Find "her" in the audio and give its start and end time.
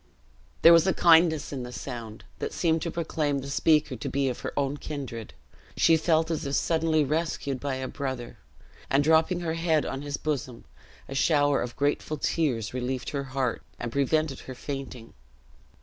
4.39-4.51, 9.41-9.53, 13.11-13.25, 14.39-14.55